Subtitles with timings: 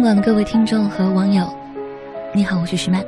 [0.00, 1.46] 央广的各位听众和网友，
[2.34, 3.04] 你好，我是徐曼。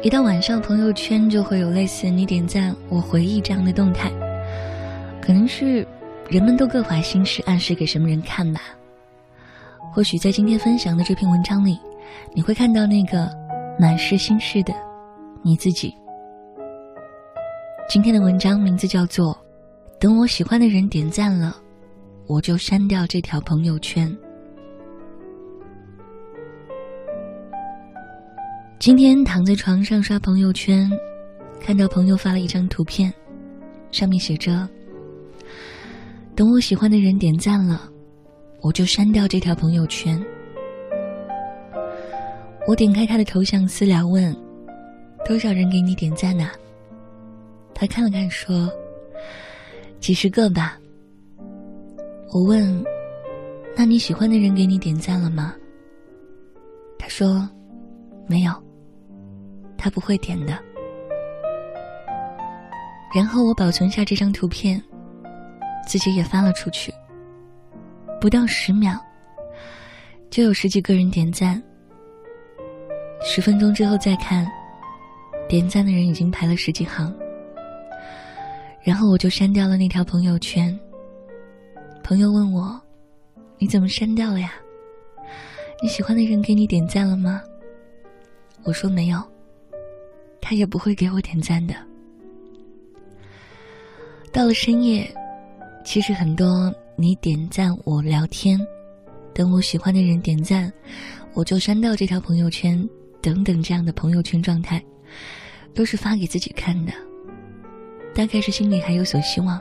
[0.00, 4.10] 一到晚上，朋友圈就会有类似“你点赞，我回忆”这样的动态，
[5.20, 5.86] 可能是
[6.30, 8.62] 人们都各怀心事，暗示给什么人看吧。
[9.92, 11.78] 或许在今天分享的这篇文章里，
[12.32, 13.30] 你会看到那个
[13.78, 14.72] 满是心事的
[15.42, 15.94] 你自己。
[17.86, 19.34] 今天的文章名字叫做
[20.00, 21.54] 《等我喜欢的人点赞了，
[22.32, 24.08] 我就删掉这条朋友圈》。
[28.78, 30.90] 今天躺在床上刷朋友圈，
[31.60, 33.12] 看到朋友发了一张图片，
[33.90, 34.66] 上面写着
[36.34, 37.86] ：“等我喜欢的人点赞了，
[38.62, 40.18] 我就删掉这条朋友圈。”
[42.66, 44.34] 我点开他的头像私聊问
[45.28, 46.48] ：“多少人给你点赞呢？”
[47.76, 48.72] 他看了看说
[50.00, 50.78] ：“几十个吧。”
[52.32, 52.82] 我问
[53.76, 55.54] ：“那你喜欢的人给你点赞了吗？”
[56.98, 57.46] 他说
[58.26, 58.52] ：“没有。”
[59.76, 60.58] 他不会点的。
[63.14, 64.82] 然后我保存下这张图片，
[65.86, 66.90] 自己也发了出去。
[68.18, 68.98] 不到十秒，
[70.30, 71.62] 就有十几个人点赞。
[73.22, 74.50] 十分钟之后再看，
[75.50, 77.14] 点赞的人已经排了十几行。
[78.82, 80.74] 然后我就删掉了那条朋友圈。
[82.12, 82.78] 朋友问我
[83.56, 84.52] ：“你怎么删掉了呀？
[85.82, 87.40] 你喜欢的人给你点赞了吗？”
[88.64, 89.18] 我说：“没有。”
[90.38, 91.74] 他也不会给我点赞的。
[94.30, 95.10] 到了深夜，
[95.86, 98.60] 其实很多你点赞我聊天，
[99.32, 100.70] 等我喜欢的人点赞，
[101.32, 102.86] 我就删掉这条朋友圈
[103.22, 104.84] 等等这样的朋友圈状态，
[105.74, 106.92] 都是发给自己看的。
[108.14, 109.58] 大概是心里还有所希望，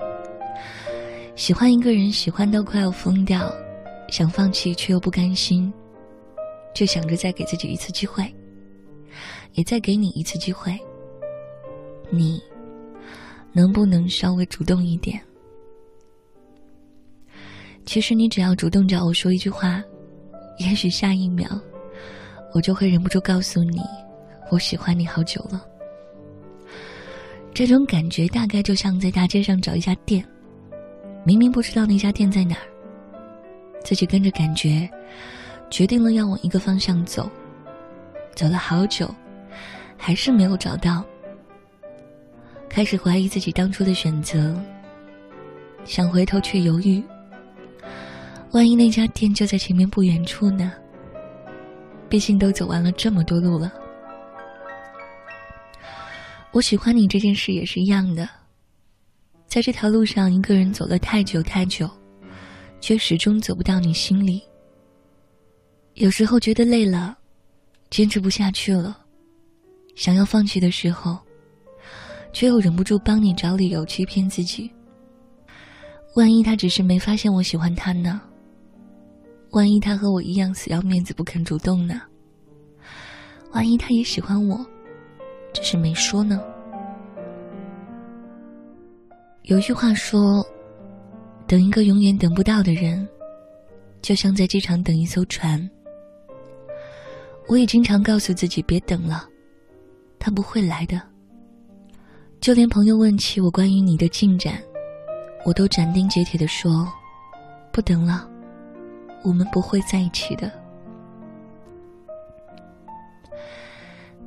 [1.42, 3.52] 喜欢一个人喜欢到快要疯掉，
[4.10, 5.74] 想放弃却又不甘心，
[6.72, 8.24] 就想着再给自己一次机会。
[9.54, 10.80] 也再给你一次机会，
[12.12, 12.40] 你
[13.54, 15.20] 能不能稍微主动一点？
[17.88, 19.84] 其实你只要主动找我说一句话，
[20.60, 21.50] 也许下一秒
[22.54, 23.82] 我就会忍不住告诉你，
[24.52, 25.66] 我喜欢你好久了。
[27.52, 30.24] 这种感觉大概就像在大街上找一家店，
[31.24, 32.66] 明明不知道那家店在哪儿，
[33.84, 34.90] 自己跟着感觉，
[35.70, 37.30] 决定了要往一个方向走，
[38.36, 39.14] 走了好久。
[40.04, 41.06] 还是没有找到，
[42.68, 44.60] 开始怀疑自己当初的选择，
[45.86, 47.04] 想回头却犹豫。
[48.50, 50.74] 万一那家店就在前面不远处呢？
[52.10, 53.72] 毕竟都走完了这么多路了。
[56.52, 58.28] 我喜欢你这件事也是一样的，
[59.52, 61.90] 在这条路上一个人走了太久太久，
[62.80, 64.42] 却始终走不到你心里。
[65.96, 67.18] 有时候觉得累了，
[67.90, 68.98] 坚持不下去了。
[69.94, 71.20] 想要放弃的时候，
[72.32, 74.72] 却又忍不住帮你找理由欺骗自己。
[76.16, 78.22] 万一他只是没发现我喜欢他呢？
[79.50, 82.02] 万一他和我一样死要面子不肯主动呢？
[83.52, 84.66] 万一他也喜欢我，
[85.52, 86.42] 只是没说呢？
[89.52, 90.42] 有句话说
[91.46, 93.06] ：“等一个永远等不到的人，
[94.02, 95.70] 就像在机场等一艘船。”
[97.50, 99.28] 我也经常告诉自己别等了。
[100.18, 101.02] 他不会来的。
[102.40, 104.58] 就连朋友问起我关于你的进展，
[105.44, 106.88] 我都斩钉截铁的说
[107.74, 108.26] ：“不等了，
[109.22, 110.50] 我们不会在一起的。”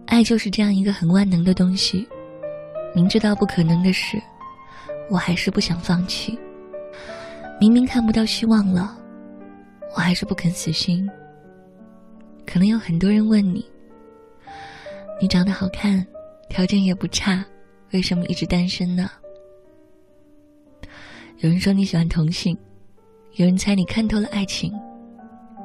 [0.04, 2.06] 爱就是这样一个很万能的东西，
[2.94, 4.22] 明知道不可能的事，
[5.10, 6.38] 我还是不想放弃。
[7.60, 8.96] 明明看不到希望了，
[9.94, 11.08] 我还是不肯死心。
[12.46, 13.64] 可能有很多人问你。
[15.20, 16.04] 你长得好看，
[16.48, 17.44] 条件也不差，
[17.92, 19.10] 为什么一直单身呢？
[21.38, 22.56] 有人说你喜欢同性，
[23.34, 24.72] 有人猜你看透了爱情，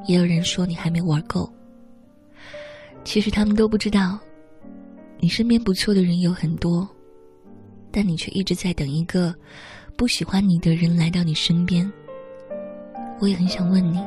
[0.06, 1.52] 也有人说你还没玩够。
[3.02, 4.18] 其实他们都不知道，
[5.18, 6.88] 你身边不错的人有很多，
[7.92, 9.34] 但你却一直在等一个
[9.96, 11.90] 不喜欢你的人来到你身边。
[13.20, 14.00] 我也很想问你，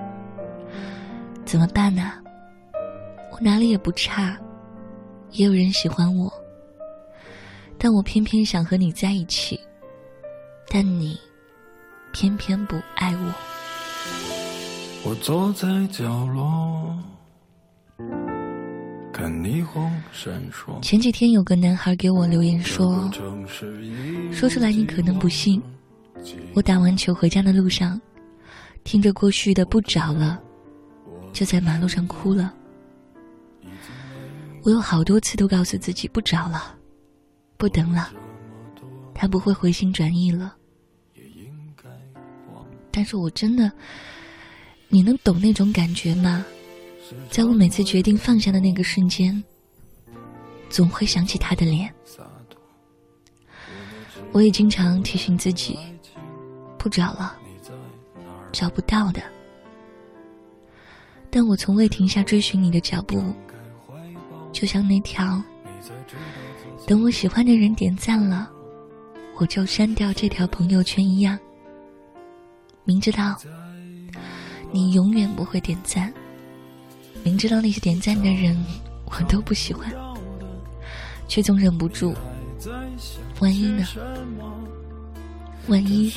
[1.46, 2.14] 怎么办呢？
[3.32, 4.38] 我哪里也不差。
[5.32, 6.32] 也有人喜欢我，
[7.80, 9.60] 但我偏偏想和你在一起，
[10.70, 11.20] 但你
[12.12, 13.34] 偏偏不爱我。
[15.04, 16.96] 我坐在角落，
[20.82, 23.10] 前几天有个男孩给我留言说，
[24.32, 25.62] 说出来你可能不信。
[26.54, 28.00] 我打完球回家的路上，
[28.84, 30.42] 听着过去的不找了，
[31.32, 32.54] 就在马路上哭了。
[34.64, 36.76] 我有好多次都告诉自己不找了，
[37.58, 38.10] 不等了，
[39.14, 40.56] 他不会回心转意了。
[42.90, 43.72] 但是我真的，
[44.88, 46.46] 你能懂那种感觉吗？
[47.30, 49.44] 在我每次决定放下的那个瞬间，
[50.70, 51.94] 总会想起他的脸。
[54.32, 55.78] 我也经常提醒自己，
[56.78, 57.38] 不找了，
[58.52, 59.22] 找不到的。
[61.30, 63.22] 但我从未停下追寻你的脚步，
[64.52, 65.42] 就像那条，
[66.86, 68.50] 等我喜欢的人点赞了，
[69.38, 71.38] 我就删掉这条朋友圈一样。
[72.86, 73.36] 明知道
[74.72, 76.14] 你永远不会点赞，
[77.24, 78.58] 明知道那些点赞的人
[79.06, 79.92] 我都不喜欢，
[81.28, 82.14] 却总忍不住。
[83.40, 83.86] 万一呢？
[85.68, 86.14] 万一，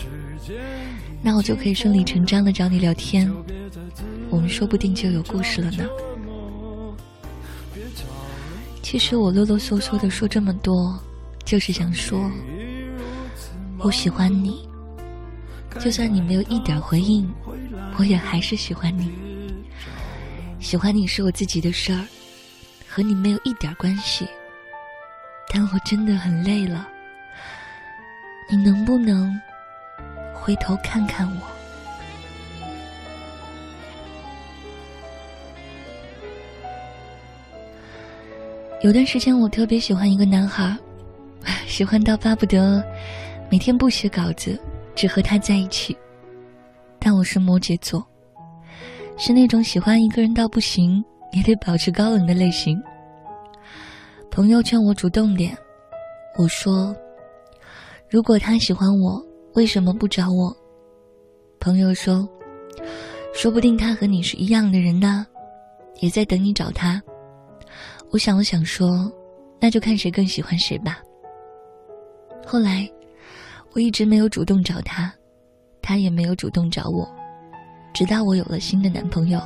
[1.22, 3.32] 那我就可以顺理成章的找你聊天，
[4.30, 5.84] 我们说不定就有故事了呢。
[8.82, 10.98] 其实我啰啰嗦嗦的说这么多，
[11.44, 12.30] 就是想说，
[13.78, 14.68] 我喜欢你，
[15.78, 17.28] 就算你没有一点回应，
[17.98, 19.35] 我也还是喜欢你。
[20.58, 22.04] 喜欢你是我自己的事儿，
[22.88, 24.26] 和你没有一点关系。
[25.48, 26.88] 但我真的很累了，
[28.50, 29.32] 你能不能
[30.34, 31.42] 回头看看我？
[38.82, 40.76] 有段时间我特别喜欢一个男孩，
[41.66, 42.84] 喜欢到巴不得
[43.50, 44.60] 每天不写稿子，
[44.96, 45.96] 只和他在一起。
[46.98, 48.04] 但我是摩羯座，
[49.16, 51.02] 是那种喜欢一个人到不行
[51.32, 52.80] 也得保持高冷的类型。
[54.30, 55.56] 朋友劝我主动点，
[56.38, 56.94] 我说
[58.10, 59.24] ：“如果他喜欢我，
[59.54, 60.54] 为什么不找我？”
[61.58, 62.28] 朋友说
[63.32, 65.26] ：“说不定他和你是一样的人呢，
[66.00, 67.02] 也在等你找他。”
[68.12, 69.10] 我想了想说
[69.58, 71.00] ：“那就看谁更喜欢谁吧。”
[72.46, 72.88] 后来，
[73.72, 75.12] 我一直没有主动找他，
[75.80, 77.10] 他也没有主动找我，
[77.96, 79.40] 直到我有了新的男朋友。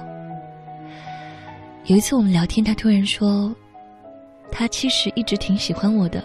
[1.84, 3.54] 有一次我们聊天，他突然说。
[4.50, 6.24] 他其实一直挺喜欢我的。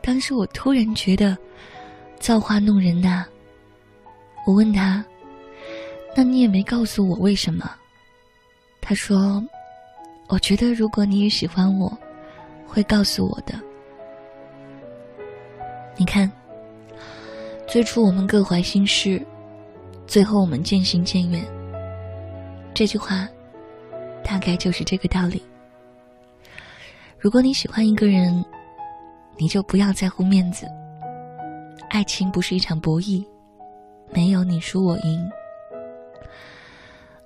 [0.00, 1.36] 当时我突然觉得，
[2.20, 3.26] 造化弄人呐。
[4.46, 5.04] 我问他
[6.14, 7.68] ：“那你也没告诉我为什么？”
[8.80, 9.44] 他说
[10.30, 11.92] ：“我觉得如果你也喜欢我，
[12.64, 13.58] 会告诉我的。”
[15.98, 16.30] 你看，
[17.66, 19.20] 最初我们各怀心事，
[20.10, 21.40] 最后我们渐行渐远。
[22.74, 23.28] 这句话，
[24.24, 25.40] 大概就是这个道理。
[27.16, 28.44] 如果你喜欢一个人，
[29.36, 30.66] 你就不要在乎面子。
[31.90, 33.24] 爱情不是一场博弈，
[34.12, 35.30] 没有你输我赢。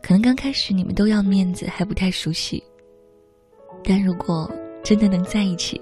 [0.03, 2.63] 可能刚开始你们都要面子，还不太熟悉。
[3.83, 4.51] 但如果
[4.83, 5.81] 真的能在一起，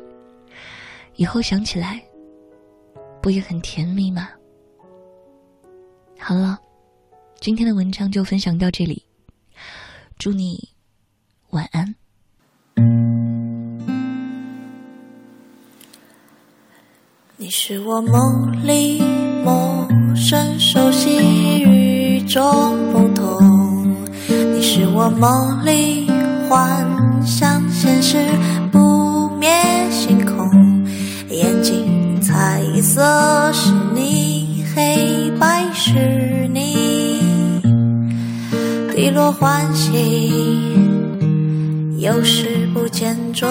[1.17, 2.01] 以后想起来，
[3.21, 4.29] 不也很甜蜜吗？
[6.17, 6.61] 好了，
[7.43, 9.03] 今天的文章就分享到这里，
[10.17, 10.69] 祝你
[11.51, 11.93] 晚安。
[17.37, 19.03] 你是我梦里
[19.43, 21.19] 陌生熟悉
[21.65, 22.41] 与众
[22.93, 24.07] 不同，
[24.55, 26.09] 你是我梦里
[26.49, 28.25] 幻想现实
[28.71, 29.51] 不灭
[29.91, 30.49] 星空，
[31.29, 36.82] 眼睛彩色是你，黑白是你，
[38.95, 40.71] 低落欢喜，
[41.99, 43.49] 有时不见踪。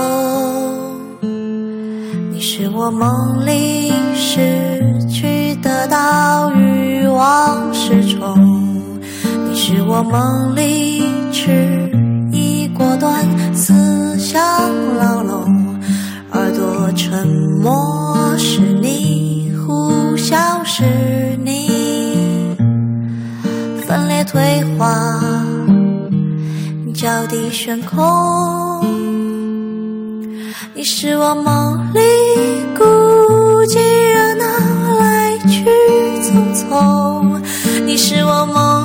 [2.43, 8.37] 是我梦里失去的岛屿，往事重。
[9.49, 11.89] 你是我梦里迟
[12.31, 14.39] 疑果断，思想
[14.97, 15.79] 牢笼。
[16.33, 17.27] 耳朵沉
[17.63, 20.83] 默是你，呼啸是
[21.43, 22.55] 你，
[23.87, 24.95] 分裂退化，
[27.31, 28.85] 的悬空。
[30.73, 31.99] 你是我梦里
[32.77, 32.83] 孤
[33.67, 33.79] 寂
[34.13, 34.45] 热闹，
[34.99, 35.63] 来去
[36.21, 37.41] 匆匆。
[37.85, 38.80] 你是我梦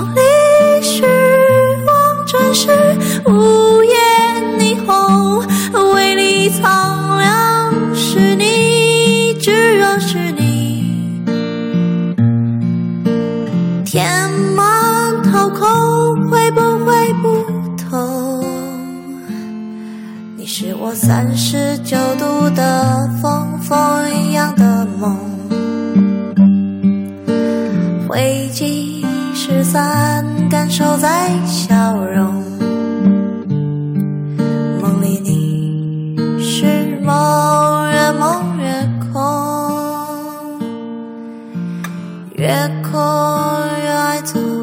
[20.96, 23.78] 三十九度的风，风
[24.10, 25.14] 一样的梦。
[28.08, 32.42] 回忆失散，感受在笑容。
[34.80, 39.22] 梦里你是梦，越梦越空，
[42.36, 42.48] 越
[42.90, 42.98] 空
[43.84, 44.55] 越爱做。